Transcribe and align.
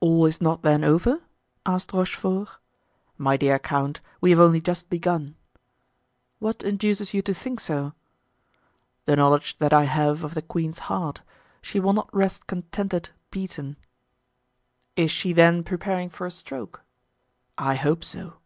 "All 0.00 0.26
is 0.26 0.40
not 0.40 0.62
then 0.62 0.82
over?" 0.82 1.20
asked 1.64 1.92
Rochefort. 1.92 2.48
"My 3.16 3.36
dear 3.36 3.56
count, 3.60 4.00
we 4.20 4.30
have 4.30 4.40
only 4.40 4.60
just 4.60 4.90
begun." 4.90 5.36
"What 6.40 6.64
induces 6.64 7.14
you 7.14 7.22
to 7.22 7.32
think 7.32 7.60
so?" 7.60 7.92
"The 9.06 9.14
knowledge 9.14 9.58
that 9.58 9.72
I 9.72 9.84
have 9.84 10.24
of 10.24 10.34
the 10.34 10.42
queen's 10.42 10.80
heart; 10.90 11.22
she 11.62 11.78
will 11.78 11.92
not 11.92 12.12
rest 12.12 12.48
contented 12.48 13.10
beaten." 13.30 13.76
"Is 14.96 15.12
she, 15.12 15.32
then, 15.32 15.62
preparing 15.62 16.10
for 16.10 16.26
a 16.26 16.32
stroke?" 16.32 16.82
"I 17.56 17.76
hope 17.76 18.02
so." 18.02 18.38